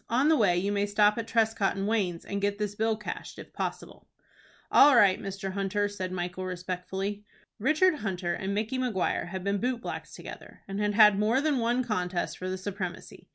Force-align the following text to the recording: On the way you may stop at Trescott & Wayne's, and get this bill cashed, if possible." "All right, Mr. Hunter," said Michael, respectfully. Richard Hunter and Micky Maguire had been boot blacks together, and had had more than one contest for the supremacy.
On 0.09 0.29
the 0.29 0.35
way 0.35 0.57
you 0.57 0.71
may 0.71 0.87
stop 0.87 1.19
at 1.19 1.27
Trescott 1.27 1.77
& 1.77 1.77
Wayne's, 1.77 2.25
and 2.25 2.41
get 2.41 2.57
this 2.57 2.73
bill 2.73 2.97
cashed, 2.97 3.37
if 3.37 3.53
possible." 3.53 4.07
"All 4.71 4.95
right, 4.95 5.21
Mr. 5.21 5.51
Hunter," 5.51 5.87
said 5.87 6.11
Michael, 6.11 6.43
respectfully. 6.47 7.23
Richard 7.59 7.97
Hunter 7.97 8.33
and 8.33 8.51
Micky 8.51 8.79
Maguire 8.79 9.25
had 9.27 9.43
been 9.43 9.59
boot 9.59 9.79
blacks 9.79 10.15
together, 10.15 10.61
and 10.67 10.79
had 10.79 10.95
had 10.95 11.19
more 11.19 11.39
than 11.39 11.59
one 11.59 11.83
contest 11.83 12.39
for 12.39 12.49
the 12.49 12.57
supremacy. 12.57 13.27